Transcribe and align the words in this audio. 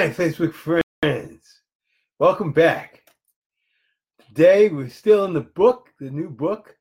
right, 0.00 0.16
Facebook 0.16 0.54
friends, 0.54 1.60
welcome 2.18 2.52
back. 2.52 3.02
Today 4.28 4.70
we're 4.70 4.88
still 4.88 5.26
in 5.26 5.34
the 5.34 5.42
book, 5.42 5.90
the 6.00 6.08
new 6.08 6.30
book, 6.30 6.74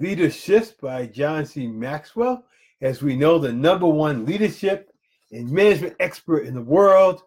Leadershift 0.00 0.80
by 0.80 1.06
John 1.06 1.44
C. 1.44 1.66
Maxwell. 1.66 2.44
As 2.80 3.02
we 3.02 3.16
know, 3.16 3.40
the 3.40 3.52
number 3.52 3.88
one 3.88 4.24
leadership 4.24 4.88
and 5.32 5.50
management 5.50 5.96
expert 5.98 6.46
in 6.46 6.54
the 6.54 6.62
world. 6.62 7.24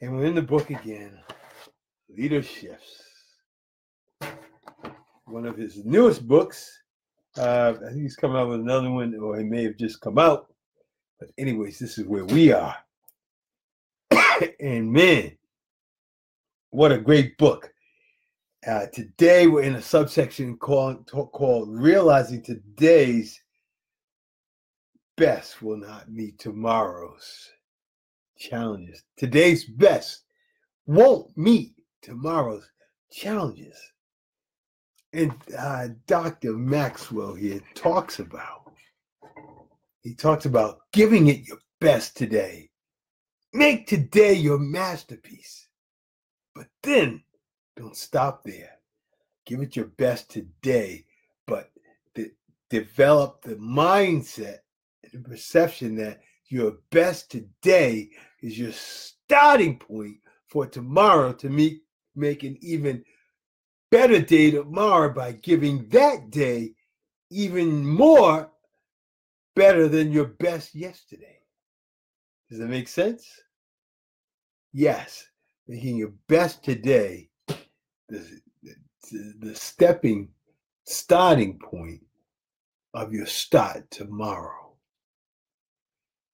And 0.00 0.16
we're 0.16 0.26
in 0.26 0.36
the 0.36 0.42
book 0.42 0.70
again, 0.70 1.18
Leadershift. 2.16 2.78
One 5.24 5.44
of 5.44 5.56
his 5.56 5.84
newest 5.84 6.28
books. 6.28 6.70
Uh, 7.36 7.74
I 7.84 7.88
think 7.88 8.02
he's 8.02 8.14
coming 8.14 8.36
out 8.36 8.48
with 8.48 8.60
another 8.60 8.92
one, 8.92 9.12
or 9.16 9.36
he 9.36 9.42
may 9.42 9.64
have 9.64 9.76
just 9.76 10.00
come 10.00 10.20
out. 10.20 10.54
But, 11.18 11.30
anyways, 11.36 11.80
this 11.80 11.98
is 11.98 12.06
where 12.06 12.24
we 12.24 12.52
are. 12.52 12.76
and 14.60 14.92
man, 14.92 15.36
what 16.70 16.92
a 16.92 16.98
great 16.98 17.36
book. 17.38 17.70
Uh, 18.66 18.86
today 18.92 19.46
we're 19.46 19.62
in 19.62 19.74
a 19.74 19.82
subsection 19.82 20.56
called, 20.56 21.06
called 21.10 21.68
Realizing 21.68 22.42
Today's 22.42 23.38
Best 25.16 25.60
Will 25.60 25.76
Not 25.76 26.10
Meet 26.10 26.38
Tomorrow's 26.38 27.50
Challenges. 28.38 29.04
Today's 29.16 29.64
best 29.64 30.24
won't 30.86 31.36
meet 31.36 31.74
tomorrow's 32.02 32.68
challenges. 33.12 33.78
And 35.12 35.32
uh, 35.56 35.88
Dr. 36.06 36.54
Maxwell 36.54 37.34
here 37.34 37.60
talks 37.74 38.18
about, 38.18 38.72
he 40.00 40.14
talks 40.14 40.46
about 40.46 40.80
giving 40.92 41.28
it 41.28 41.46
your 41.46 41.58
best 41.80 42.16
today 42.16 42.70
Make 43.54 43.86
today 43.86 44.32
your 44.32 44.58
masterpiece. 44.58 45.68
But 46.56 46.66
then 46.82 47.22
don't 47.76 47.96
stop 47.96 48.42
there. 48.42 48.80
Give 49.46 49.60
it 49.60 49.76
your 49.76 49.86
best 49.86 50.28
today, 50.28 51.04
but 51.46 51.70
de- 52.16 52.32
develop 52.68 53.42
the 53.42 53.54
mindset 53.54 54.58
and 55.04 55.12
the 55.12 55.28
perception 55.28 55.94
that 55.96 56.20
your 56.48 56.78
best 56.90 57.30
today 57.30 58.10
is 58.42 58.58
your 58.58 58.72
starting 58.72 59.78
point 59.78 60.16
for 60.48 60.66
tomorrow 60.66 61.32
to 61.34 61.48
meet, 61.48 61.82
make 62.16 62.42
an 62.42 62.58
even 62.60 63.04
better 63.92 64.20
day 64.20 64.50
tomorrow 64.50 65.12
by 65.14 65.30
giving 65.30 65.86
that 65.90 66.30
day 66.30 66.74
even 67.30 67.86
more 67.86 68.50
better 69.54 69.86
than 69.86 70.10
your 70.10 70.24
best 70.26 70.74
yesterday. 70.74 71.38
Does 72.50 72.58
that 72.58 72.68
make 72.68 72.88
sense? 72.88 73.28
Yes, 74.72 75.26
making 75.66 75.96
your 75.96 76.12
best 76.28 76.64
today, 76.64 77.28
the, 78.08 78.40
the, 79.10 79.34
the 79.40 79.54
stepping 79.54 80.28
starting 80.84 81.58
point 81.58 82.02
of 82.92 83.12
your 83.12 83.26
start 83.26 83.90
tomorrow. 83.90 84.72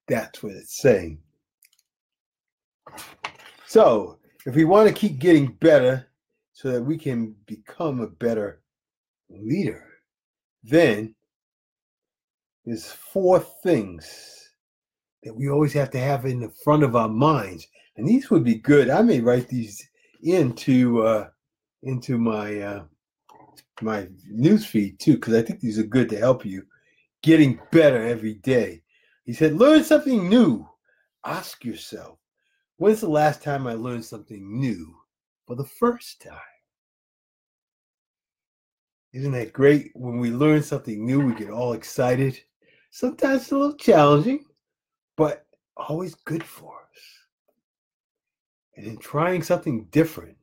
That's 0.09 0.43
what 0.43 0.53
it's 0.53 0.81
saying. 0.81 1.21
So, 3.67 4.19
if 4.47 4.55
we 4.55 4.65
want 4.65 4.89
to 4.89 4.95
keep 4.95 5.19
getting 5.19 5.53
better 5.53 6.09
so 6.53 6.73
that 6.73 6.83
we 6.83 6.99
can 6.99 7.37
become 7.47 8.01
a 8.01 8.09
better 8.09 8.63
leader, 9.29 9.87
then 10.65 11.15
there's 12.65 12.91
four 12.91 13.39
things 13.63 14.50
that 15.23 15.35
we 15.35 15.49
always 15.49 15.73
have 15.73 15.91
to 15.91 16.01
have 16.01 16.25
in 16.25 16.41
the 16.41 16.51
front 16.65 16.83
of 16.83 16.97
our 16.97 17.09
minds 17.09 17.67
and 18.01 18.09
these 18.09 18.31
would 18.31 18.45
be 18.45 18.55
good. 18.55 18.89
I 18.89 19.03
may 19.03 19.21
write 19.21 19.49
these 19.49 19.87
into 20.23 21.03
uh, 21.03 21.29
into 21.83 22.17
my 22.17 22.61
uh, 22.61 22.85
my 23.83 24.09
news 24.27 24.65
feed 24.65 24.99
too, 24.99 25.15
because 25.15 25.35
I 25.35 25.43
think 25.43 25.61
these 25.61 25.79
are 25.79 25.85
good 25.85 26.09
to 26.09 26.19
help 26.19 26.45
you 26.45 26.63
getting 27.23 27.61
better 27.71 28.03
every 28.07 28.35
day. 28.35 28.83
He 29.25 29.35
said, 29.35 29.57
learn 29.57 29.85
something 29.85 30.29
new. 30.31 30.67
Ask 31.27 31.63
yourself, 31.63 32.19
when's 32.79 33.03
the 33.03 33.09
last 33.09 33.43
time 33.43 33.67
I 33.67 33.75
learned 33.75 34.05
something 34.05 34.59
new 34.59 34.97
for 35.47 35.55
the 35.55 35.67
first 35.67 36.23
time? 36.23 36.39
Isn't 39.13 39.33
that 39.33 39.53
great? 39.53 39.91
When 39.95 40.19
we 40.19 40.31
learn 40.31 40.63
something 40.63 41.05
new, 41.05 41.21
we 41.21 41.35
get 41.35 41.51
all 41.51 41.75
excited. 41.75 42.41
Sometimes 42.91 43.43
it's 43.43 43.53
a 43.53 43.59
little 43.59 43.77
challenging, 43.77 44.47
but 45.21 45.45
always 45.77 46.15
good 46.15 46.43
for 46.43 46.73
us 46.73 47.03
and 48.75 48.87
in 48.87 48.97
trying 48.97 49.43
something 49.43 49.85
different. 49.91 50.35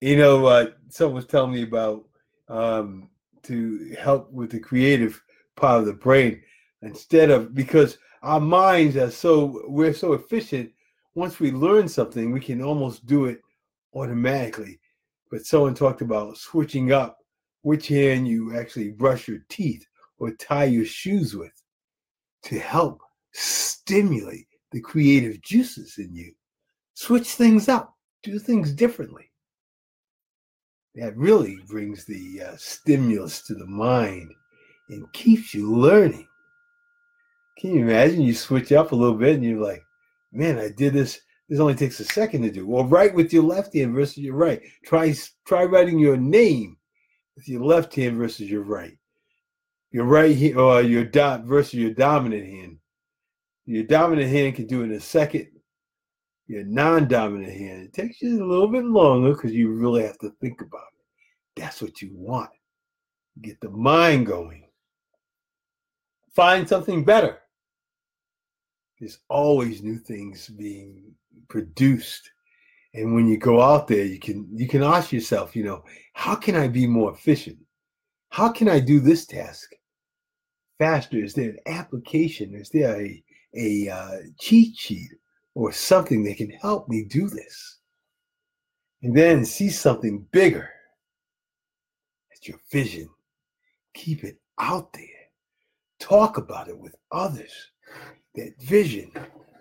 You 0.00 0.18
know, 0.18 0.46
uh, 0.46 0.66
someone 0.88 1.16
was 1.16 1.26
telling 1.26 1.50
me 1.50 1.64
about 1.64 2.04
um, 2.48 3.10
to 3.42 3.96
help 3.98 4.30
with 4.30 4.52
the 4.52 4.60
creative 4.60 5.20
part 5.56 5.80
of 5.80 5.86
the 5.86 5.94
brain 5.94 6.40
instead 6.82 7.28
of 7.28 7.56
because 7.56 7.98
our 8.22 8.38
minds 8.38 8.96
are 8.96 9.10
so 9.10 9.64
we're 9.66 9.92
so 9.92 10.12
efficient. 10.12 10.70
Once 11.16 11.40
we 11.40 11.50
learn 11.50 11.88
something, 11.88 12.30
we 12.30 12.38
can 12.38 12.62
almost 12.62 13.04
do 13.04 13.24
it 13.24 13.40
automatically. 13.94 14.78
But 15.28 15.44
someone 15.44 15.74
talked 15.74 16.02
about 16.02 16.38
switching 16.38 16.92
up 16.92 17.18
which 17.62 17.88
hand 17.88 18.28
you 18.28 18.56
actually 18.56 18.90
brush 18.92 19.26
your 19.26 19.40
teeth 19.48 19.84
or 20.20 20.30
tie 20.30 20.66
your 20.66 20.84
shoes 20.84 21.34
with 21.34 21.64
to 22.44 22.60
help 22.60 23.00
stimulate 23.36 24.46
the 24.72 24.80
creative 24.80 25.40
juices 25.42 25.98
in 25.98 26.14
you 26.14 26.32
switch 26.96 27.28
things 27.34 27.68
up, 27.68 27.94
do 28.22 28.38
things 28.38 28.72
differently. 28.72 29.30
That 30.96 31.16
really 31.16 31.58
brings 31.68 32.04
the 32.04 32.42
uh, 32.42 32.56
stimulus 32.56 33.42
to 33.42 33.54
the 33.54 33.66
mind 33.66 34.32
and 34.88 35.12
keeps 35.12 35.54
you 35.54 35.70
learning. 35.70 36.26
Can 37.58 37.74
you 37.74 37.82
imagine 37.82 38.22
you 38.22 38.34
switch 38.34 38.72
up 38.72 38.92
a 38.92 38.96
little 38.96 39.16
bit 39.16 39.36
and 39.36 39.44
you're 39.44 39.62
like, 39.62 39.82
man, 40.32 40.58
I 40.58 40.70
did 40.70 40.94
this. 40.94 41.20
This 41.48 41.60
only 41.60 41.74
takes 41.74 42.00
a 42.00 42.04
second 42.04 42.42
to 42.42 42.50
do. 42.50 42.66
Well, 42.66 42.84
write 42.84 43.14
with 43.14 43.32
your 43.32 43.44
left 43.44 43.74
hand 43.74 43.94
versus 43.94 44.18
your 44.18 44.34
right. 44.34 44.60
Try 44.84 45.14
try 45.44 45.64
writing 45.64 45.98
your 45.98 46.16
name 46.16 46.76
with 47.36 47.48
your 47.48 47.62
left 47.62 47.94
hand 47.94 48.16
versus 48.16 48.50
your 48.50 48.62
right. 48.62 48.96
Your 49.92 50.04
right 50.04 50.36
hand 50.36 50.56
or 50.56 50.82
your 50.82 51.04
dot 51.04 51.44
versus 51.44 51.74
your 51.74 51.92
dominant 51.92 52.46
hand. 52.46 52.78
Your 53.66 53.84
dominant 53.84 54.30
hand 54.30 54.56
can 54.56 54.66
do 54.66 54.82
it 54.82 54.86
in 54.86 54.92
a 54.92 55.00
second 55.00 55.48
your 56.46 56.64
non-dominant 56.64 57.52
hand. 57.52 57.82
It 57.82 57.92
takes 57.92 58.22
you 58.22 58.42
a 58.42 58.46
little 58.46 58.68
bit 58.68 58.84
longer 58.84 59.32
because 59.32 59.52
you 59.52 59.72
really 59.72 60.02
have 60.02 60.18
to 60.18 60.30
think 60.40 60.60
about 60.60 60.86
it. 60.98 61.60
That's 61.60 61.82
what 61.82 62.00
you 62.00 62.10
want. 62.12 62.50
Get 63.42 63.60
the 63.60 63.70
mind 63.70 64.26
going. 64.26 64.64
Find 66.34 66.68
something 66.68 67.04
better. 67.04 67.38
There's 69.00 69.18
always 69.28 69.82
new 69.82 69.98
things 69.98 70.48
being 70.48 71.14
produced. 71.48 72.30
And 72.94 73.14
when 73.14 73.26
you 73.26 73.36
go 73.38 73.60
out 73.60 73.88
there, 73.88 74.04
you 74.04 74.18
can 74.18 74.48
you 74.54 74.68
can 74.68 74.82
ask 74.82 75.12
yourself, 75.12 75.54
you 75.54 75.64
know, 75.64 75.84
how 76.14 76.34
can 76.34 76.56
I 76.56 76.68
be 76.68 76.86
more 76.86 77.12
efficient? 77.12 77.58
How 78.30 78.50
can 78.50 78.68
I 78.68 78.80
do 78.80 79.00
this 79.00 79.26
task 79.26 79.70
faster? 80.78 81.22
Is 81.22 81.34
there 81.34 81.50
an 81.50 81.58
application? 81.66 82.54
Is 82.54 82.70
there 82.70 82.98
a 82.98 83.22
a 83.56 83.88
uh, 83.88 84.18
cheat 84.38 84.76
sheet 84.76 85.10
or 85.54 85.72
something 85.72 86.22
that 86.24 86.36
can 86.36 86.50
help 86.50 86.88
me 86.88 87.04
do 87.04 87.28
this. 87.28 87.78
And 89.02 89.16
then 89.16 89.44
see 89.44 89.70
something 89.70 90.26
bigger. 90.32 90.68
That's 92.30 92.48
your 92.48 92.58
vision. 92.70 93.08
Keep 93.94 94.24
it 94.24 94.36
out 94.58 94.92
there. 94.92 95.02
Talk 96.00 96.38
about 96.38 96.68
it 96.68 96.78
with 96.78 96.94
others. 97.10 97.52
That 98.34 98.60
vision 98.60 99.10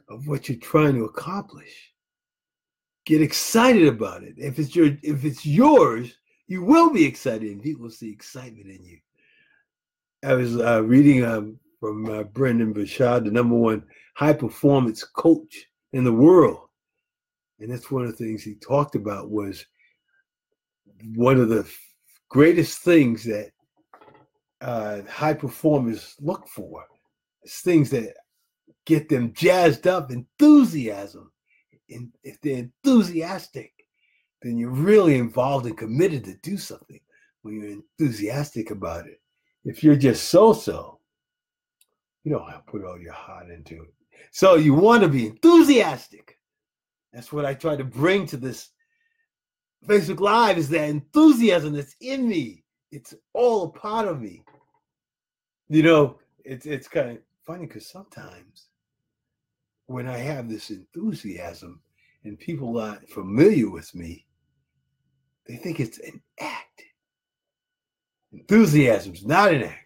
of 0.09 0.27
what 0.27 0.49
you're 0.49 0.57
trying 0.57 0.95
to 0.95 1.05
accomplish. 1.05 1.93
Get 3.05 3.21
excited 3.21 3.87
about 3.87 4.23
it. 4.23 4.33
If 4.37 4.59
it's 4.59 4.75
your 4.75 4.97
if 5.03 5.25
it's 5.25 5.45
yours, 5.45 6.17
you 6.47 6.63
will 6.63 6.91
be 6.91 7.05
excited, 7.05 7.51
and 7.51 7.61
people 7.61 7.89
see 7.89 8.09
excitement 8.09 8.67
in 8.67 8.83
you. 8.83 8.97
I 10.23 10.33
was 10.33 10.57
uh, 10.57 10.83
reading 10.83 11.23
um, 11.23 11.59
from 11.85 12.09
uh, 12.09 12.23
Brendon 12.23 12.73
Burchard, 12.73 13.25
the 13.25 13.31
number 13.31 13.55
one 13.55 13.83
high 14.15 14.33
performance 14.33 15.03
coach 15.03 15.67
in 15.93 16.03
the 16.03 16.11
world. 16.11 16.61
And 17.59 17.71
that's 17.71 17.91
one 17.91 18.05
of 18.05 18.09
the 18.09 18.25
things 18.25 18.41
he 18.41 18.55
talked 18.55 18.95
about 18.95 19.29
was 19.29 19.63
one 21.13 21.39
of 21.39 21.49
the 21.49 21.71
greatest 22.29 22.79
things 22.79 23.23
that 23.25 23.51
uh, 24.61 25.01
high 25.07 25.35
performers 25.35 26.15
look 26.19 26.47
for. 26.47 26.83
It's 27.43 27.61
things 27.61 27.91
that 27.91 28.15
get 28.87 29.07
them 29.07 29.31
jazzed 29.33 29.85
up, 29.85 30.09
enthusiasm. 30.09 31.31
And 31.91 32.11
if 32.23 32.41
they're 32.41 32.67
enthusiastic, 32.83 33.71
then 34.41 34.57
you're 34.57 34.71
really 34.71 35.19
involved 35.19 35.67
and 35.67 35.77
committed 35.77 36.23
to 36.25 36.33
do 36.37 36.57
something 36.57 37.01
when 37.43 37.53
you're 37.53 37.83
enthusiastic 37.99 38.71
about 38.71 39.05
it. 39.05 39.21
If 39.65 39.83
you're 39.83 39.95
just 39.95 40.29
so 40.29 40.51
so, 40.51 40.99
you 42.25 42.31
don't 42.31 42.51
have 42.51 42.65
to 42.65 42.71
put 42.71 42.83
all 42.83 42.99
your 42.99 43.13
heart 43.13 43.49
into 43.51 43.83
it. 43.83 43.93
So 44.31 44.55
you 44.55 44.73
want 44.73 45.03
to 45.03 45.09
be 45.09 45.27
enthusiastic 45.27 46.37
That's 47.13 47.31
what 47.31 47.45
I 47.45 47.53
try 47.53 47.77
to 47.77 47.85
bring 47.85 48.25
to 48.27 48.37
this 48.37 48.71
Facebook 49.87 50.19
Live 50.19 50.57
is 50.57 50.67
that 50.69 50.89
enthusiasm 50.89 51.73
that's 51.73 51.95
in 52.01 52.27
me. 52.27 52.63
It's 52.91 53.13
all 53.33 53.65
a 53.65 53.69
part 53.69 54.07
of 54.07 54.21
me. 54.21 54.43
You 55.69 55.83
know, 55.83 56.19
it's 56.43 56.65
it's 56.65 56.87
kind 56.87 57.11
of 57.11 57.17
funny 57.45 57.67
because 57.67 57.87
sometimes 57.87 58.69
when 59.87 60.07
I 60.07 60.17
have 60.17 60.49
this 60.49 60.71
enthusiasm 60.71 61.81
and 62.23 62.39
people 62.39 62.79
aren't 62.79 63.09
familiar 63.09 63.69
with 63.69 63.93
me, 63.93 64.25
they 65.47 65.57
think 65.57 65.79
it's 65.79 65.99
an 65.99 66.21
act. 66.39 66.83
Enthusiasm 68.33 69.13
is 69.13 69.25
not 69.25 69.53
an 69.53 69.63
act. 69.63 69.84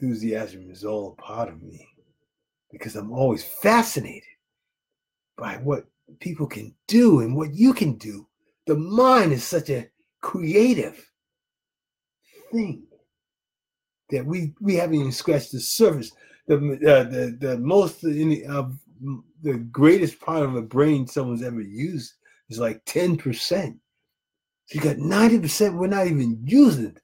Enthusiasm 0.00 0.70
is 0.70 0.84
all 0.84 1.16
a 1.18 1.22
part 1.22 1.48
of 1.48 1.62
me 1.62 1.88
because 2.70 2.94
I'm 2.94 3.12
always 3.12 3.42
fascinated 3.42 4.22
by 5.36 5.56
what 5.56 5.86
people 6.20 6.46
can 6.46 6.74
do 6.86 7.20
and 7.20 7.36
what 7.36 7.54
you 7.54 7.72
can 7.72 7.94
do. 7.94 8.28
The 8.66 8.76
mind 8.76 9.32
is 9.32 9.44
such 9.44 9.70
a 9.70 9.88
creative 10.20 11.04
thing 12.52 12.84
that 14.10 14.24
we 14.24 14.54
we 14.60 14.74
haven't 14.74 14.96
even 14.96 15.12
scratched 15.12 15.52
the 15.52 15.60
surface. 15.60 16.12
The 16.46 16.56
uh, 16.56 17.04
the 17.10 17.36
the 17.40 17.58
most 17.58 18.04
of 18.04 18.78
the 19.42 19.54
greatest 19.70 20.20
part 20.20 20.44
of 20.44 20.54
a 20.54 20.62
brain 20.62 21.06
someone's 21.06 21.42
ever 21.42 21.60
used 21.60 22.14
is 22.50 22.58
like 22.58 22.82
ten 22.84 23.16
percent. 23.16 23.78
So 24.66 24.76
you 24.76 24.80
got 24.80 24.98
ninety 24.98 25.40
percent 25.40 25.76
we're 25.76 25.88
not 25.88 26.06
even 26.06 26.40
using. 26.44 26.96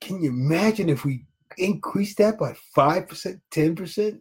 Can 0.00 0.22
you 0.22 0.30
imagine 0.30 0.88
if 0.88 1.04
we 1.04 1.24
increase 1.58 2.14
that 2.16 2.38
by 2.38 2.54
five 2.74 3.08
percent, 3.08 3.40
ten 3.50 3.74
percent? 3.74 4.20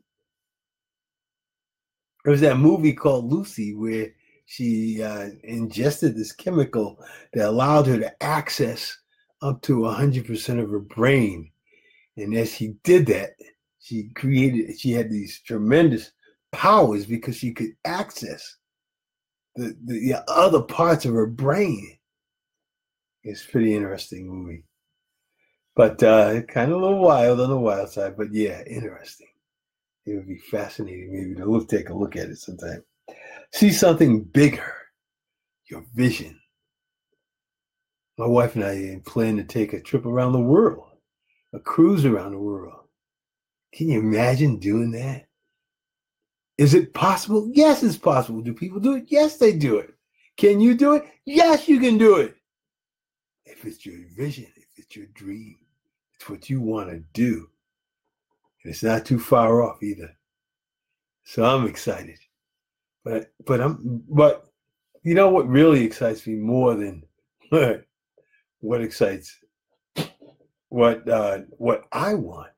There 2.24 2.31
was 2.31 2.42
that 2.42 2.58
movie 2.58 2.94
called 2.94 3.31
Lucy 3.31 3.74
where 3.74 4.10
she 4.46 5.02
uh, 5.04 5.30
ingested 5.44 6.16
this 6.16 6.31
chemical 6.31 6.98
that 7.34 7.48
allowed 7.48 7.86
her 7.88 8.00
to 8.00 8.24
access 8.24 8.98
up 9.42 9.62
to 9.62 9.81
100% 9.81 10.62
of 10.62 10.70
her 10.70 10.80
brain. 10.80 11.52
And 12.18 12.34
as 12.36 12.52
she 12.52 12.76
did 12.84 13.06
that, 13.08 13.31
she 13.80 14.10
created, 14.16 14.80
she 14.80 14.92
had 14.92 15.10
these 15.10 15.40
tremendous 15.42 16.12
powers 16.52 17.06
because 17.06 17.38
she 17.38 17.54
could 17.54 17.72
access 17.86 18.58
the, 19.56 19.78
the, 19.86 20.00
the 20.00 20.31
other 20.31 20.64
parts 20.64 21.06
of 21.06 21.14
her 21.14 21.28
brain. 21.28 21.98
It's 23.24 23.46
pretty 23.46 23.76
interesting 23.76 24.28
movie. 24.28 24.64
But 25.75 26.01
uh, 26.04 26.42
kind 26.44 26.71
of 26.71 26.77
a 26.77 26.81
little 26.81 27.00
wild 27.00 27.39
on 27.39 27.50
the 27.50 27.57
wild 27.57 27.89
side, 27.89 28.18
but 28.18 28.33
yeah, 28.33 28.63
interesting. 28.66 29.27
It 30.06 30.16
would 30.16 30.27
be 30.27 30.39
fascinating 30.39 31.13
maybe 31.13 31.36
to 31.36 31.45
look, 31.45 31.69
take 31.69 31.89
a 31.89 31.94
look 31.94 32.16
at 32.16 32.30
it 32.30 32.38
sometime. 32.38 32.83
See 33.54 33.71
something 33.71 34.24
bigger, 34.24 34.74
your 35.69 35.86
vision 35.94 36.39
my 38.19 38.27
wife 38.27 38.56
and 38.56 38.66
I 38.66 39.01
plan 39.06 39.38
to 39.38 39.45
take 39.45 39.71
a 39.71 39.80
trip 39.80 40.06
around 40.06 40.33
the 40.33 40.39
world, 40.39 40.89
a 41.54 41.60
cruise 41.60 42.04
around 42.04 42.33
the 42.33 42.38
world. 42.38 42.81
Can 43.74 43.88
you 43.88 44.00
imagine 44.00 44.60
doing 44.60 44.92
that? 44.92 45.27
Is 46.57 46.74
it 46.74 46.94
possible? 46.94 47.50
Yes, 47.54 47.81
it's 47.81 47.95
possible. 47.95 48.42
Do 48.42 48.54
people 48.54 48.81
do 48.81 48.95
it? 48.95 49.06
Yes, 49.07 49.38
they 49.38 49.54
do 49.54 49.77
it. 49.77 49.94
Can 50.36 50.60
you 50.60 50.75
do 50.75 50.95
it? 50.95 51.06
Yes, 51.24 51.69
you 51.69 51.80
can 51.80 51.98
do 51.98 52.18
it. 52.18 52.36
If 53.45 53.63
it's 53.63 53.86
your 53.86 53.95
vision, 54.18 54.48
if 54.57 54.68
it's 54.80 54.96
your 54.96 55.08
dream, 55.08 55.58
it's 56.16 56.30
what 56.30 56.50
you 56.50 56.62
want 56.62 56.90
to 56.90 57.04
do. 57.14 57.50
And 58.64 58.72
it's 58.72 58.84
not 58.84 59.06
too 59.06 59.20
far 59.20 59.62
off 59.62 59.81
either. 59.84 60.16
So 61.24 61.44
I'm 61.46 61.68
excited. 61.68 62.20
But 63.04 63.31
but 63.46 63.62
I'm 63.62 64.04
but 64.10 64.48
you 65.04 65.14
know 65.14 65.30
what 65.30 65.48
really 65.48 65.84
excites 65.84 66.26
me 66.28 66.36
more 66.36 66.76
than 66.76 67.04
what 68.60 68.81
excites 68.81 69.40
what 70.70 71.08
uh, 71.10 71.40
what 71.58 71.86
I 71.92 72.14
want 72.14 72.52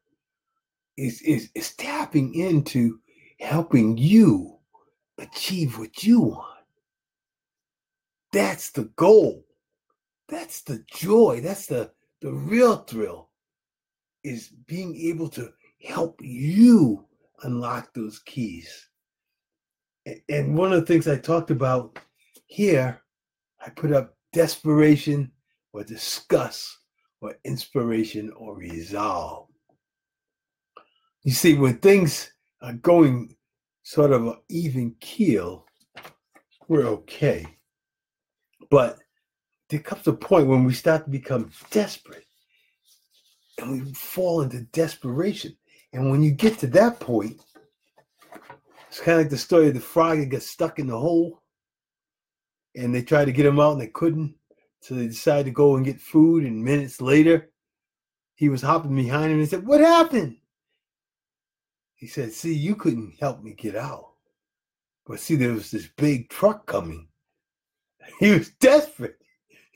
is, 0.97 1.21
is 1.21 1.49
is 1.55 1.73
tapping 1.73 2.35
into 2.35 2.99
helping 3.39 3.97
you 3.97 4.57
achieve 5.17 5.77
what 5.77 6.03
you 6.03 6.21
want. 6.21 6.47
That's 8.31 8.69
the 8.71 8.85
goal. 8.95 9.45
That's 10.27 10.61
the 10.61 10.83
joy. 10.93 11.41
That's 11.41 11.65
the 11.65 11.91
the 12.21 12.31
real 12.31 12.77
thrill 12.77 13.29
is 14.23 14.49
being 14.67 14.95
able 14.95 15.27
to 15.29 15.51
help 15.83 16.19
you 16.21 17.05
unlock 17.43 17.93
those 17.93 18.19
keys. 18.19 18.89
And 20.29 20.55
one 20.55 20.71
of 20.73 20.79
the 20.79 20.85
things 20.85 21.07
I 21.07 21.17
talked 21.17 21.51
about 21.51 21.99
here, 22.45 23.01
I 23.65 23.69
put 23.69 23.91
up 23.91 24.15
desperation 24.33 25.31
or 25.73 25.83
disgust 25.83 26.77
or 27.21 27.35
inspiration 27.45 28.31
or 28.35 28.55
resolve. 28.55 29.47
You 31.23 31.31
see, 31.31 31.55
when 31.55 31.77
things 31.77 32.31
are 32.61 32.73
going 32.73 33.35
sort 33.83 34.11
of 34.11 34.25
an 34.25 34.37
even 34.49 34.95
keel, 34.99 35.65
we're 36.67 36.87
okay. 36.87 37.45
But 38.69 38.99
there 39.71 39.79
comes 39.79 40.05
a 40.05 40.13
point 40.13 40.47
when 40.47 40.65
we 40.65 40.73
start 40.73 41.05
to 41.05 41.09
become 41.09 41.49
desperate 41.69 42.25
and 43.57 43.71
we 43.71 43.93
fall 43.93 44.41
into 44.41 44.61
desperation. 44.73 45.55
And 45.93 46.11
when 46.11 46.21
you 46.21 46.31
get 46.31 46.59
to 46.59 46.67
that 46.67 46.99
point, 46.99 47.39
it's 48.89 48.99
kind 48.99 49.17
of 49.17 49.19
like 49.19 49.29
the 49.29 49.37
story 49.37 49.69
of 49.69 49.73
the 49.73 49.79
frog 49.79 50.19
that 50.19 50.25
gets 50.25 50.49
stuck 50.49 50.77
in 50.77 50.87
the 50.87 50.99
hole 50.99 51.41
and 52.75 52.93
they 52.93 53.01
tried 53.01 53.25
to 53.25 53.31
get 53.31 53.45
him 53.45 53.61
out 53.61 53.73
and 53.73 53.81
they 53.81 53.87
couldn't. 53.87 54.35
So 54.81 54.93
they 54.93 55.07
decided 55.07 55.45
to 55.45 55.51
go 55.51 55.77
and 55.77 55.85
get 55.85 56.01
food. 56.01 56.43
And 56.43 56.63
minutes 56.63 56.99
later, 56.99 57.49
he 58.35 58.49
was 58.49 58.61
hopping 58.61 58.95
behind 58.95 59.31
him 59.31 59.39
and 59.39 59.47
said, 59.47 59.65
What 59.65 59.79
happened? 59.79 60.35
He 61.95 62.07
said, 62.07 62.33
See, 62.33 62.53
you 62.53 62.75
couldn't 62.75 63.13
help 63.19 63.41
me 63.41 63.53
get 63.53 63.75
out. 63.77 64.09
But 65.05 65.19
see, 65.19 65.35
there 65.35 65.53
was 65.53 65.71
this 65.71 65.87
big 65.95 66.29
truck 66.29 66.65
coming. 66.65 67.07
He 68.19 68.31
was 68.31 68.49
desperate. 68.59 69.20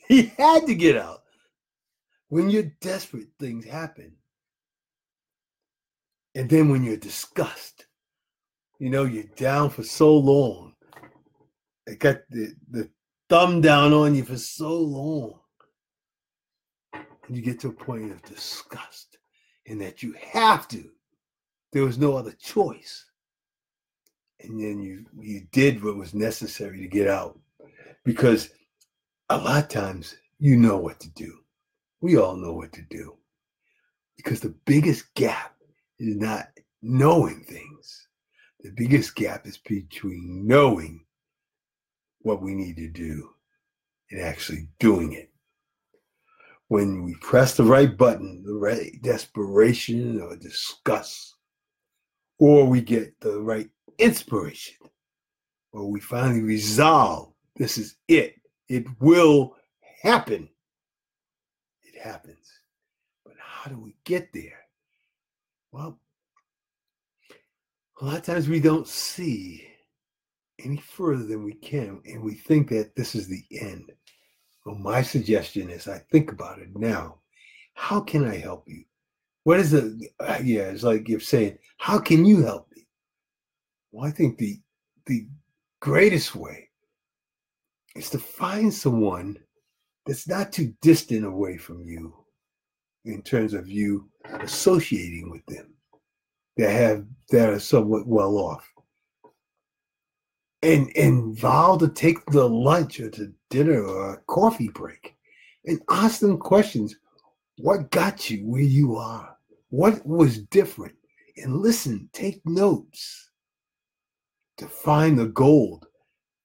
He 0.07 0.31
had 0.38 0.68
to 0.68 0.75
get 0.75 0.98
out. 0.98 1.24
When 2.30 2.50
you're 2.50 2.72
desperate, 2.81 3.30
things 3.40 3.66
happen. 3.66 4.13
And 6.36 6.50
then 6.50 6.69
when 6.69 6.84
you're 6.84 6.98
disgusted, 6.98 7.86
you 8.78 8.90
know, 8.90 9.06
you're 9.06 9.24
down 9.36 9.69
for 9.69 9.84
so 9.84 10.16
long. 10.16 10.74
It 11.88 12.00
got 12.00 12.18
the, 12.30 12.53
the 12.70 12.89
thumb 13.30 13.62
down 13.62 13.94
on 13.94 14.15
you 14.15 14.24
for 14.24 14.38
so 14.38 14.77
long. 14.77 15.39
And 16.94 17.36
you 17.36 17.41
get 17.41 17.60
to 17.62 17.70
a 17.70 17.74
point 17.74 18.12
of 18.12 18.22
disgust 18.24 19.18
and 19.65 19.82
that 19.82 20.03
you 20.03 20.13
have 20.32 20.68
to. 20.70 20.91
There 21.74 21.84
was 21.84 21.98
no 21.98 22.15
other 22.15 22.34
choice. 22.34 23.06
And 24.41 24.60
then 24.60 24.82
you 24.82 25.06
you 25.20 25.48
did 25.51 25.84
what 25.84 25.96
was 25.96 26.13
necessary 26.13 26.82
to 26.82 26.88
get 26.88 27.08
out. 27.08 27.39
Because 28.03 28.50
a 29.29 29.38
lot 29.38 29.63
of 29.63 29.70
times 29.70 30.15
you 30.39 30.55
know 30.55 30.77
what 30.77 31.00
to 31.00 31.10
do. 31.10 31.39
We 32.01 32.17
all 32.17 32.36
know 32.36 32.53
what 32.53 32.74
to 32.74 32.82
do. 32.89 33.15
Because 34.17 34.39
the 34.39 34.55
biggest 34.65 35.13
gap 35.15 35.55
is 36.00 36.15
not 36.15 36.48
knowing 36.82 37.44
things. 37.44 38.08
The 38.62 38.72
biggest 38.75 39.15
gap 39.15 39.46
is 39.48 39.58
between 39.58 40.46
knowing 40.46 41.05
what 42.22 42.41
we 42.41 42.53
need 42.53 42.77
to 42.77 42.89
do 42.89 43.29
and 44.12 44.22
actually 44.22 44.67
doing 44.79 45.13
it. 45.13 45.32
When 46.67 47.03
we 47.03 47.15
press 47.15 47.55
the 47.55 47.63
right 47.63 47.96
button, 47.96 48.44
the 48.44 48.55
right 48.55 48.91
desperation 49.03 50.20
or 50.20 50.36
disgust, 50.36 51.36
or 52.39 52.65
we 52.65 52.82
get 52.82 53.20
the 53.22 53.39
right 53.39 53.70
inspiration, 54.00 54.75
or 55.72 55.89
we 55.89 56.00
finally 56.00 56.41
resolve 56.41 57.36
this 57.55 57.77
is 57.77 57.96
it, 58.08 58.35
it 58.69 58.86
will 59.00 59.55
happen. 60.01 60.50
It 61.84 62.00
happens. 62.01 62.48
But 63.24 63.36
how 63.39 63.69
do 63.69 63.79
we 63.79 63.95
get 64.03 64.31
there? 64.34 64.60
Well, 65.72 66.00
a 68.01 68.05
lot 68.05 68.17
of 68.17 68.24
times 68.24 68.48
we 68.48 68.60
don't 68.60 68.88
see 68.88 69.67
any 70.63 70.77
further 70.77 71.24
than 71.24 71.43
we 71.43 71.53
can, 71.53 72.01
and 72.05 72.22
we 72.22 72.34
think 72.34 72.69
that 72.69 72.95
this 72.95 73.15
is 73.15 73.27
the 73.27 73.43
end. 73.60 73.91
Well, 74.65 74.75
my 74.75 75.01
suggestion 75.01 75.69
is 75.69 75.88
I 75.88 76.00
think 76.12 76.31
about 76.31 76.60
it 76.60 76.69
now. 76.75 77.19
How 77.74 78.00
can 78.00 78.25
I 78.25 78.38
help 78.38 78.67
you? 78.67 78.84
What 79.43 79.60
is 79.60 79.72
the 79.72 80.10
uh, 80.19 80.39
yeah? 80.43 80.63
It's 80.63 80.84
like 80.84 81.07
you're 81.07 81.19
saying, 81.19 81.57
how 81.77 82.00
can 82.00 82.25
you 82.25 82.43
help 82.43 82.67
me? 82.75 82.88
Well, 83.91 84.07
I 84.07 84.12
think 84.12 84.38
the 84.38 84.60
the 85.05 85.27
greatest 85.81 86.36
way 86.36 86.64
is 87.96 88.10
to 88.10 88.20
find 88.20 88.74
someone 88.74 89.38
that's 90.06 90.28
not 90.28 90.52
too 90.52 90.74
distant 90.82 91.25
away 91.25 91.58
from 91.58 91.84
you 91.84 92.14
in 93.06 93.22
terms 93.22 93.54
of 93.54 93.68
you 93.68 94.10
associating 94.42 95.30
with 95.30 95.46
them 95.48 95.74
that 96.58 96.72
have 96.72 97.06
that 97.30 97.50
are 97.50 97.60
somewhat 97.60 98.08
well 98.08 98.38
off 98.38 98.68
and 100.62 100.92
and 100.96 101.38
vow 101.38 101.78
to 101.78 101.88
take 101.88 102.25
the 102.28 102.48
lunch 102.48 103.00
or 103.00 103.10
to 103.12 103.32
dinner 103.50 103.84
or 103.84 104.14
a 104.14 104.22
coffee 104.28 104.70
break 104.70 105.16
and 105.66 105.80
ask 105.90 106.20
them 106.20 106.38
questions. 106.38 106.96
What 107.58 107.92
got 107.92 108.30
you 108.30 108.46
where 108.46 108.62
you 108.62 108.96
are? 108.96 109.38
What 109.70 110.06
was 110.06 110.40
different? 110.40 110.96
And 111.38 111.58
listen, 111.62 112.10
take 112.14 112.42
notes 112.46 113.32
to 114.58 114.68
find 114.68 115.18
the 115.18 115.28
gold 115.28 115.86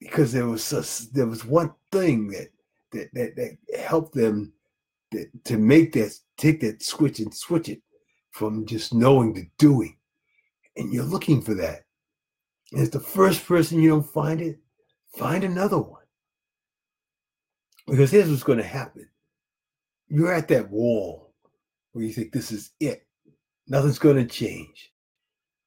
because 0.01 0.33
there 0.33 0.47
was 0.47 0.73
a, 0.73 1.13
there 1.13 1.27
was 1.27 1.45
one 1.45 1.73
thing 1.93 2.29
that 2.29 2.49
that 2.93 3.09
that, 3.13 3.37
that 3.37 3.79
helped 3.79 4.15
them 4.15 4.53
that, 5.13 5.29
to 5.45 5.57
make 5.57 5.93
that 5.93 6.13
take 6.37 6.61
that 6.61 6.83
switch 6.83 7.21
and 7.21 7.33
switch 7.35 7.69
it 7.69 7.83
from 8.33 8.67
just 8.67 8.95
knowing 8.95 9.35
to 9.35 9.45
doing. 9.59 9.97
And 10.77 10.93
you're 10.93 11.05
looking 11.05 11.43
for 11.43 11.55
that. 11.55 11.85
And 12.73 12.83
if 12.83 12.91
the 12.91 13.01
first 13.01 13.47
person 13.47 13.81
you 13.81 13.91
don't 13.91 14.03
find 14.03 14.41
it 14.41 14.59
find 15.17 15.45
another 15.45 15.79
one. 15.79 16.03
Because 17.87 18.11
here's 18.11 18.31
what's 18.31 18.45
going 18.45 18.59
to 18.59 18.65
happen. 18.65 19.09
You're 20.09 20.33
at 20.33 20.49
that 20.49 20.71
wall 20.71 21.33
where 21.93 22.05
you 22.05 22.13
think 22.13 22.33
this 22.33 22.53
is 22.53 22.71
it. 22.81 23.05
Nothing's 23.67 23.99
going 23.99 24.17
to 24.17 24.27
change. 24.27 24.93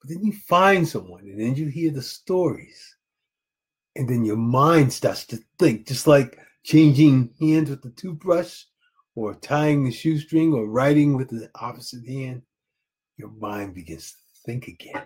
But 0.01 0.09
then 0.09 0.23
you 0.23 0.33
find 0.33 0.87
someone 0.87 1.23
and 1.23 1.39
then 1.39 1.55
you 1.55 1.67
hear 1.67 1.91
the 1.91 2.01
stories 2.01 2.95
and 3.95 4.09
then 4.09 4.25
your 4.25 4.37
mind 4.37 4.91
starts 4.91 5.25
to 5.27 5.39
think 5.59 5.87
just 5.87 6.07
like 6.07 6.37
changing 6.63 7.33
hands 7.39 7.69
with 7.69 7.81
the 7.81 7.91
toothbrush 7.91 8.63
or 9.15 9.35
tying 9.35 9.83
the 9.83 9.91
shoestring 9.91 10.53
or 10.53 10.67
writing 10.67 11.15
with 11.15 11.29
the 11.29 11.49
opposite 11.55 12.07
hand 12.07 12.41
your 13.17 13.29
mind 13.39 13.73
begins 13.73 14.11
to 14.11 14.17
think 14.45 14.67
again. 14.67 15.03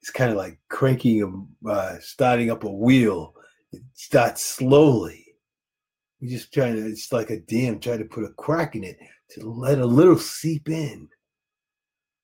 It's 0.00 0.10
kind 0.10 0.30
of 0.30 0.36
like 0.36 0.58
cranking 0.68 1.46
a 1.64 1.68
uh, 1.68 1.98
starting 2.00 2.50
up 2.50 2.64
a 2.64 2.70
wheel. 2.70 3.34
It 3.72 3.82
starts 3.92 4.42
slowly. 4.42 5.26
You're 6.18 6.38
just 6.38 6.52
trying 6.52 6.76
to 6.76 6.86
it's 6.86 7.12
like 7.12 7.30
a 7.30 7.40
dam 7.40 7.78
trying 7.78 7.98
to 7.98 8.04
put 8.04 8.24
a 8.24 8.30
crack 8.30 8.74
in 8.74 8.84
it 8.84 8.98
to 9.30 9.48
let 9.48 9.78
a 9.78 9.86
little 9.86 10.18
seep 10.18 10.68
in. 10.68 11.08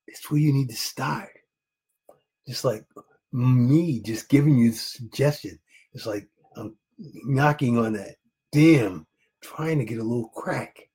It's 0.07 0.31
where 0.31 0.41
you 0.41 0.53
need 0.53 0.71
to 0.71 0.77
start. 0.77 1.31
Just 2.49 2.65
like 2.65 2.85
me 3.33 4.01
just 4.01 4.29
giving 4.29 4.57
you 4.57 4.71
the 4.71 4.77
suggestion 4.77 5.59
it's 5.97 6.07
like 6.07 6.29
i'm 6.57 6.77
knocking 6.99 7.79
on 7.79 7.93
that 7.93 8.17
dam 8.53 9.07
trying 9.43 9.79
to 9.79 9.85
get 9.85 9.99
a 9.99 10.03
little 10.05 10.29
crack 10.29 10.89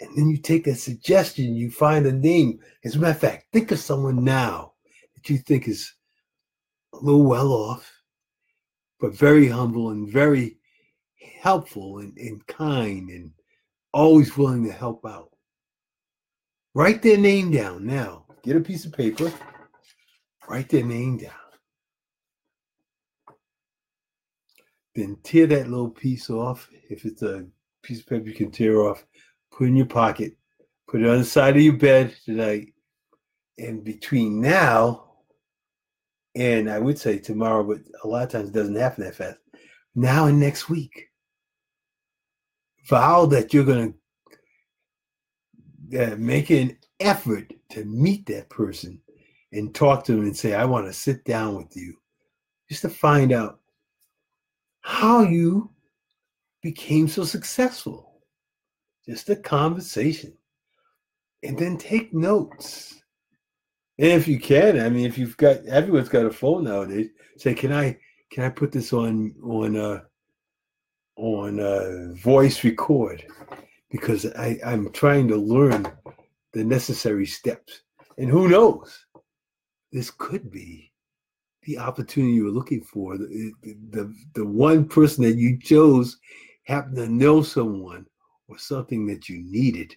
and 0.00 0.16
then 0.16 0.28
you 0.28 0.38
take 0.38 0.64
that 0.64 0.76
suggestion 0.76 1.54
you 1.54 1.70
find 1.70 2.06
a 2.06 2.12
name 2.12 2.58
as 2.84 2.96
a 2.96 2.98
matter 2.98 3.12
of 3.12 3.18
fact 3.18 3.46
think 3.52 3.70
of 3.70 3.78
someone 3.78 4.24
now 4.24 4.72
that 5.14 5.28
you 5.28 5.36
think 5.36 5.68
is 5.68 5.92
a 6.94 6.96
little 6.96 7.24
well 7.24 7.52
off 7.52 7.92
but 9.00 9.14
very 9.14 9.48
humble 9.48 9.90
and 9.90 10.08
very 10.08 10.56
helpful 11.40 11.98
and, 11.98 12.16
and 12.18 12.46
kind 12.46 13.10
and 13.10 13.32
always 13.92 14.36
willing 14.36 14.64
to 14.64 14.72
help 14.72 15.04
out. 15.04 15.30
Write 16.74 17.02
their 17.02 17.18
name 17.18 17.50
down 17.50 17.84
now. 17.84 18.24
Get 18.44 18.56
a 18.56 18.60
piece 18.60 18.84
of 18.84 18.92
paper, 18.92 19.32
write 20.48 20.68
their 20.68 20.84
name 20.84 21.18
down. 21.18 21.32
Then 24.94 25.16
tear 25.22 25.46
that 25.46 25.68
little 25.68 25.90
piece 25.90 26.28
off. 26.30 26.68
If 26.90 27.04
it's 27.04 27.22
a 27.22 27.46
piece 27.82 28.00
of 28.00 28.06
paper 28.06 28.28
you 28.28 28.34
can 28.34 28.50
tear 28.50 28.82
off, 28.82 29.04
put 29.50 29.68
in 29.68 29.76
your 29.76 29.86
pocket, 29.86 30.36
put 30.88 31.02
it 31.02 31.08
on 31.08 31.18
the 31.18 31.24
side 31.24 31.56
of 31.56 31.62
your 31.62 31.76
bed 31.76 32.14
tonight. 32.24 32.74
And 33.58 33.84
between 33.84 34.40
now 34.40 35.12
and 36.34 36.70
I 36.70 36.78
would 36.78 36.98
say 36.98 37.18
tomorrow, 37.18 37.62
but 37.62 37.78
a 38.04 38.08
lot 38.08 38.24
of 38.24 38.30
times 38.30 38.48
it 38.48 38.54
doesn't 38.54 38.74
happen 38.74 39.04
that 39.04 39.14
fast. 39.14 39.38
Now 39.94 40.26
and 40.26 40.40
next 40.40 40.68
week, 40.68 41.08
vow 42.86 43.26
that 43.26 43.52
you're 43.52 43.64
going 43.64 43.94
to 45.90 46.12
uh, 46.12 46.16
make 46.16 46.50
an 46.50 46.76
effort 47.00 47.52
to 47.70 47.84
meet 47.84 48.26
that 48.26 48.48
person 48.48 49.00
and 49.52 49.74
talk 49.74 50.04
to 50.04 50.12
them 50.12 50.22
and 50.22 50.36
say, 50.36 50.54
I 50.54 50.64
want 50.64 50.86
to 50.86 50.92
sit 50.92 51.24
down 51.24 51.56
with 51.56 51.76
you 51.76 51.94
just 52.70 52.82
to 52.82 52.88
find 52.88 53.32
out 53.32 53.60
how 54.82 55.22
you 55.22 55.70
became 56.62 57.08
so 57.08 57.24
successful. 57.24 58.20
Just 59.06 59.30
a 59.30 59.36
conversation. 59.36 60.36
And 61.42 61.58
then 61.58 61.76
take 61.76 62.14
notes. 62.14 63.02
And 63.98 64.12
if 64.12 64.28
you 64.28 64.38
can, 64.38 64.80
I 64.80 64.88
mean, 64.88 65.06
if 65.06 65.18
you've 65.18 65.36
got 65.36 65.64
everyone's 65.66 66.08
got 66.08 66.26
a 66.26 66.30
phone 66.30 66.64
nowadays, 66.64 67.10
say, 67.36 67.54
can 67.54 67.72
I 67.72 67.98
can 68.30 68.44
I 68.44 68.48
put 68.48 68.70
this 68.70 68.92
on 68.92 69.34
on 69.42 69.76
uh 69.76 70.00
on 71.16 71.60
uh, 71.60 72.14
voice 72.14 72.64
record 72.64 73.24
because 73.90 74.26
I, 74.34 74.58
I'm 74.64 74.90
trying 74.92 75.28
to 75.28 75.36
learn 75.36 75.86
the 76.52 76.64
necessary 76.64 77.26
steps. 77.26 77.82
And 78.18 78.30
who 78.30 78.48
knows, 78.48 79.06
this 79.92 80.10
could 80.10 80.50
be 80.50 80.91
the 81.62 81.78
opportunity 81.78 82.34
you 82.34 82.44
were 82.44 82.50
looking 82.50 82.82
for. 82.82 83.16
The, 83.16 83.52
the, 83.62 84.14
the 84.34 84.44
one 84.44 84.88
person 84.88 85.24
that 85.24 85.36
you 85.36 85.58
chose 85.58 86.18
happened 86.64 86.96
to 86.96 87.08
know 87.08 87.42
someone 87.42 88.06
or 88.48 88.58
something 88.58 89.06
that 89.06 89.28
you 89.28 89.42
needed 89.44 89.94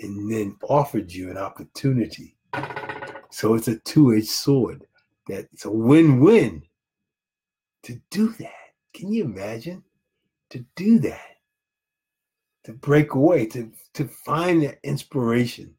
and 0.00 0.30
then 0.30 0.56
offered 0.68 1.12
you 1.12 1.30
an 1.30 1.38
opportunity. 1.38 2.36
So 3.30 3.54
it's 3.54 3.68
a 3.68 3.78
two 3.80 4.14
edged 4.14 4.28
sword. 4.28 4.86
That 5.28 5.48
it's 5.52 5.64
a 5.64 5.70
win 5.70 6.20
win 6.20 6.62
to 7.84 8.00
do 8.10 8.28
that. 8.38 8.52
Can 8.92 9.12
you 9.12 9.24
imagine? 9.24 9.82
to 10.54 10.64
do 10.76 11.00
that, 11.00 11.38
to 12.62 12.72
break 12.72 13.14
away, 13.14 13.44
to, 13.44 13.72
to 13.94 14.06
find 14.06 14.62
that 14.62 14.78
inspiration, 14.84 15.74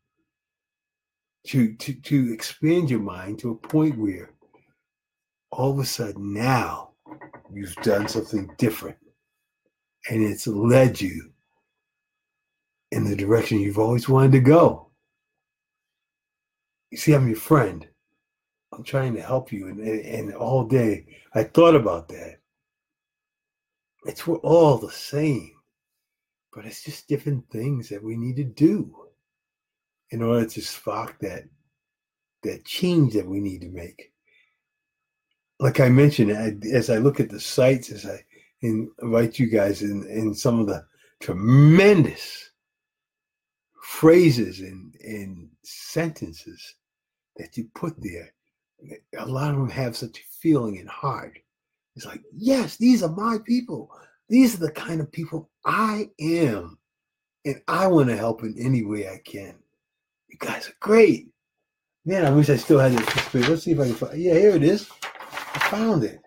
to, 1.48 1.74
to, 1.75 1.94
to 1.94 2.34
expand 2.34 2.89
your 2.89 3.00
mind 3.00 3.39
to 3.39 3.51
a 3.51 3.55
point 3.55 3.98
where 3.98 4.32
all 5.55 5.71
of 5.71 5.79
a 5.79 5.85
sudden 5.85 6.33
now 6.33 6.91
you've 7.53 7.75
done 7.77 8.07
something 8.09 8.51
different 8.57 8.97
and 10.09 10.21
it's 10.21 10.47
led 10.47 11.00
you 11.00 11.31
in 12.91 13.05
the 13.05 13.15
direction 13.15 13.59
you've 13.59 13.79
always 13.79 14.09
wanted 14.09 14.33
to 14.33 14.39
go. 14.41 14.89
You 16.91 16.97
see, 16.97 17.13
I'm 17.13 17.27
your 17.27 17.38
friend. 17.38 17.88
I'm 18.74 18.83
trying 18.83 19.15
to 19.15 19.21
help 19.21 19.51
you. 19.51 19.67
And, 19.67 19.79
and, 19.79 20.33
all 20.33 20.65
day 20.65 21.05
I 21.33 21.43
thought 21.43 21.75
about 21.75 22.09
that. 22.09 22.39
It's 24.05 24.27
we're 24.27 24.38
all 24.38 24.77
the 24.77 24.91
same, 24.91 25.53
but 26.53 26.65
it's 26.65 26.83
just 26.83 27.07
different 27.07 27.50
things 27.50 27.89
that 27.89 28.03
we 28.03 28.17
need 28.17 28.35
to 28.35 28.43
do 28.43 28.93
in 30.12 30.21
order 30.21 30.45
to 30.45 30.62
spark 30.62 31.17
that 31.19 31.43
that 32.43 32.65
change 32.65 33.13
that 33.13 33.25
we 33.25 33.39
need 33.39 33.62
to 33.62 33.69
make. 33.69 34.12
Like 35.59 35.79
I 35.79 35.89
mentioned, 35.89 36.31
as 36.31 36.89
I 36.89 36.97
look 36.97 37.19
at 37.19 37.29
the 37.29 37.39
sites, 37.39 37.91
as 37.91 38.05
I 38.05 38.24
invite 38.62 39.39
you 39.39 39.47
guys 39.47 39.81
in, 39.81 40.05
in 40.07 40.33
some 40.33 40.59
of 40.59 40.67
the 40.67 40.85
tremendous 41.21 42.51
phrases 43.81 44.59
and, 44.59 44.93
and 45.03 45.50
sentences 45.63 46.75
that 47.38 47.55
you 47.55 47.69
put 47.74 47.95
there, 48.01 48.33
a 49.17 49.25
lot 49.25 49.51
of 49.51 49.57
them 49.57 49.69
have 49.69 49.95
such 49.95 50.19
a 50.19 50.24
feeling 50.41 50.77
and 50.79 50.89
heart 50.89 51.39
it's 51.95 52.05
like, 52.05 52.21
yes, 52.35 52.77
these 52.77 53.03
are 53.03 53.12
my 53.12 53.38
people. 53.45 53.89
These 54.27 54.55
are 54.55 54.65
the 54.65 54.71
kind 54.71 55.00
of 55.00 55.12
people 55.12 55.50
I 55.65 56.09
am. 56.19 56.77
And 57.45 57.62
I 57.67 57.88
want 57.88 58.09
to 58.09 58.17
help 58.17 58.43
in 58.43 58.55
any 58.59 58.83
way 58.83 59.07
I 59.07 59.19
can. 59.24 59.55
You 60.27 60.38
guys 60.39 60.67
are 60.67 60.75
great. 60.79 61.29
Man, 62.05 62.25
I 62.25 62.31
wish 62.31 62.50
I 62.50 62.57
still 62.57 62.79
had 62.79 62.93
this. 62.93 63.50
Let's 63.50 63.63
see 63.63 63.71
if 63.71 63.79
I 63.79 63.85
can 63.85 63.95
find 63.95 64.21
Yeah, 64.21 64.33
here 64.33 64.55
it 64.55 64.63
is. 64.63 64.89
I 65.55 65.59
found 65.69 66.03
it. 66.03 66.19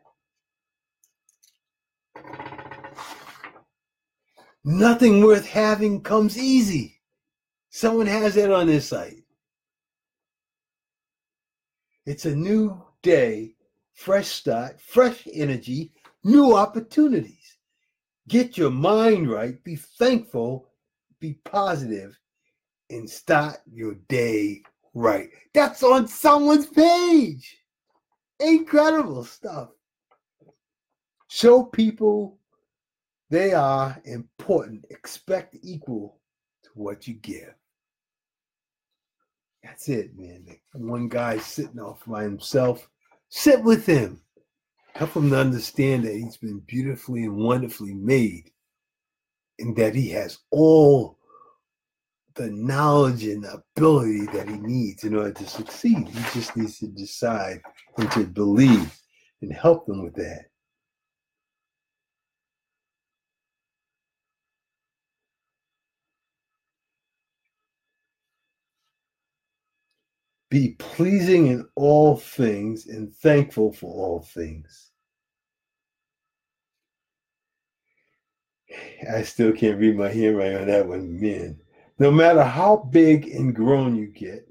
Nothing 4.65 5.23
worth 5.23 5.47
having 5.47 6.03
comes 6.03 6.39
easy. 6.39 7.01
Someone 7.69 8.07
has 8.07 8.35
that 8.35 8.51
on 8.51 8.69
their 8.69 8.81
site. 8.81 9.23
It's 12.07 12.25
a 12.25 12.35
new 12.35 12.83
day 13.03 13.55
fresh 13.93 14.29
start, 14.29 14.81
fresh 14.81 15.29
energy, 15.31 15.93
new 16.25 16.57
opportunities. 16.57 17.59
Get 18.29 18.57
your 18.57 18.71
mind 18.71 19.31
right, 19.31 19.63
be 19.63 19.77
thankful, 19.77 20.71
be 21.21 21.35
positive, 21.45 22.19
and 22.89 23.09
start 23.09 23.59
your 23.71 23.97
day 24.09 24.63
right. 24.95 25.29
That's 25.53 25.83
on 25.83 26.09
someone's 26.09 26.67
page. 26.67 27.58
Incredible 28.41 29.25
stuff. 29.25 29.71
Show 31.29 31.65
people 31.65 32.39
they 33.31 33.53
are 33.53 34.01
important. 34.05 34.87
Expect 34.91 35.57
equal 35.63 36.19
to 36.63 36.71
what 36.75 37.07
you 37.07 37.15
give. 37.15 37.55
That's 39.63 39.89
it, 39.89 40.17
man. 40.17 40.47
One 40.73 41.09
guy 41.09 41.39
sitting 41.39 41.81
off 41.81 42.03
by 42.07 42.23
himself 42.23 42.89
Sit 43.31 43.63
with 43.63 43.85
him. 43.87 44.21
Help 44.95 45.15
him 45.15 45.31
to 45.31 45.39
understand 45.39 46.05
that 46.05 46.15
he's 46.15 46.37
been 46.37 46.61
beautifully 46.61 47.25
and 47.25 47.37
wonderfully 47.37 47.95
made 47.95 48.51
and 49.59 49.77
that 49.77 49.95
he 49.95 50.09
has 50.11 50.39
all 50.51 51.18
the 52.39 52.51
knowledge 52.51 53.25
and 53.25 53.43
the 53.43 53.63
ability 53.77 54.27
that 54.27 54.49
he 54.49 54.57
needs 54.59 55.03
in 55.03 55.15
order 55.15 55.33
to 55.33 55.47
succeed. 55.47 56.09
He 56.09 56.21
just 56.33 56.57
needs 56.57 56.79
to 56.79 56.87
decide 56.87 57.61
and 57.97 58.11
to 58.13 58.25
believe 58.25 58.97
and 59.43 59.53
help 59.53 59.87
them 59.87 60.05
with 60.05 60.15
that. 60.15 60.47
Be 70.49 70.77
pleasing 70.79 71.49
in 71.49 71.69
all 71.75 72.17
things 72.17 72.87
and 72.87 73.13
thankful 73.15 73.73
for 73.73 73.93
all 73.93 74.23
things. 74.23 74.93
I 79.13 79.23
still 79.23 79.53
can't 79.53 79.79
read 79.79 79.97
my 79.97 80.09
handwriting 80.09 80.59
on 80.59 80.67
that 80.69 80.87
one, 80.87 81.21
man. 81.21 81.59
No 81.99 82.13
matter 82.13 82.45
how 82.45 82.89
big 82.91 83.29
and 83.29 83.55
grown 83.55 83.97
you 83.97 84.07
get, 84.07 84.49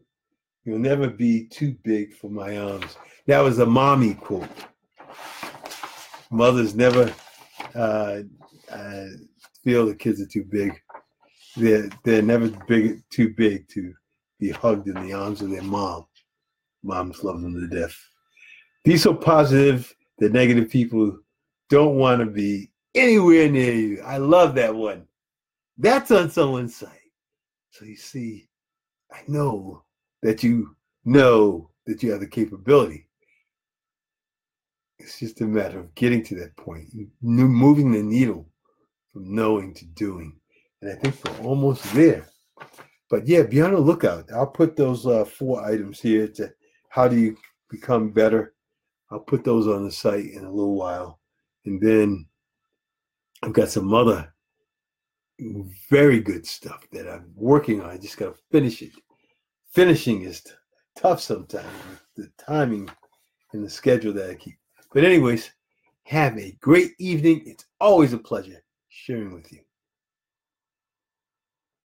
you'll 0.65 0.79
never 0.79 1.09
be 1.09 1.45
too 1.45 1.75
big 1.83 2.13
for 2.13 2.29
my 2.29 2.57
arms. 2.57 2.97
That 3.25 3.39
was 3.39 3.59
a 3.59 3.65
mommy 3.65 4.15
quote. 4.15 4.49
Mothers 6.29 6.75
never 6.75 7.13
uh, 7.73 8.19
uh, 8.69 9.05
feel 9.63 9.85
the 9.85 9.95
kids 9.95 10.19
are 10.21 10.27
too 10.27 10.43
big. 10.43 10.79
They're 11.55 11.89
they're 12.03 12.21
never 12.21 12.49
big 12.67 13.01
too 13.09 13.33
big 13.33 13.67
to 13.69 13.93
be 14.39 14.49
hugged 14.49 14.87
in 14.87 15.07
the 15.07 15.13
arms 15.13 15.41
of 15.41 15.49
their 15.49 15.63
mom. 15.63 16.05
Moms 16.83 17.23
love 17.23 17.41
them 17.41 17.53
to 17.53 17.67
death. 17.67 17.97
Be 18.83 18.97
so 18.97 19.13
positive 19.13 19.93
that 20.19 20.33
negative 20.33 20.69
people 20.69 21.17
don't 21.69 21.95
want 21.95 22.19
to 22.19 22.25
be 22.25 22.69
anywhere 22.93 23.49
near 23.49 23.73
you. 23.73 24.01
I 24.01 24.17
love 24.17 24.55
that 24.55 24.75
one. 24.75 25.07
That's 25.77 26.11
on 26.11 26.29
someone's 26.29 26.75
site. 26.75 27.06
So 27.77 27.85
you 27.85 27.95
see, 27.95 28.47
I 29.11 29.19
know 29.27 29.83
that 30.23 30.41
you 30.41 30.75
know 31.05 31.69
that 31.85 32.01
you 32.01 32.09
have 32.09 32.21
the 32.21 32.27
capability. 32.27 33.07
It's 34.97 35.19
just 35.19 35.41
a 35.41 35.45
matter 35.45 35.79
of 35.81 35.93
getting 35.93 36.23
to 36.23 36.35
that 36.37 36.55
point, 36.55 36.87
moving 37.21 37.91
the 37.91 38.01
needle 38.01 38.47
from 39.13 39.35
knowing 39.35 39.75
to 39.75 39.85
doing. 39.85 40.39
And 40.81 40.91
I 40.91 40.95
think 40.95 41.23
we're 41.23 41.45
almost 41.45 41.83
there. 41.93 42.25
But 43.11 43.27
yeah, 43.27 43.43
be 43.43 43.61
on 43.61 43.73
the 43.73 43.79
lookout. 43.79 44.31
I'll 44.33 44.47
put 44.47 44.75
those 44.75 45.05
uh, 45.05 45.25
four 45.25 45.63
items 45.63 45.99
here 45.99 46.27
to 46.29 46.51
how 46.89 47.07
do 47.07 47.15
you 47.15 47.37
become 47.69 48.09
better. 48.09 48.55
I'll 49.11 49.19
put 49.19 49.43
those 49.43 49.67
on 49.67 49.85
the 49.85 49.91
site 49.91 50.31
in 50.31 50.43
a 50.45 50.51
little 50.51 50.75
while. 50.75 51.19
And 51.65 51.79
then 51.79 52.25
I've 53.43 53.53
got 53.53 53.69
some 53.69 53.93
other 53.93 54.33
very 55.89 56.19
good 56.19 56.45
stuff 56.45 56.87
that 56.91 57.07
I'm 57.07 57.31
working 57.35 57.81
on. 57.81 57.89
I 57.89 57.97
just 57.97 58.17
got 58.17 58.35
to 58.35 58.41
finish 58.51 58.81
it. 58.81 58.91
Finishing 59.71 60.23
is 60.23 60.41
t- 60.41 60.51
tough 60.95 61.21
sometimes, 61.21 61.67
the 62.15 62.31
timing 62.37 62.89
and 63.53 63.63
the 63.63 63.69
schedule 63.69 64.13
that 64.13 64.29
I 64.29 64.35
keep. 64.35 64.55
But, 64.93 65.03
anyways, 65.03 65.51
have 66.03 66.37
a 66.37 66.57
great 66.61 66.93
evening. 66.99 67.43
It's 67.45 67.65
always 67.79 68.13
a 68.13 68.17
pleasure 68.17 68.63
sharing 68.89 69.33
with 69.33 69.51
you. 69.51 69.59